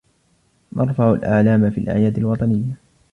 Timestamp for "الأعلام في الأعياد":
1.13-2.17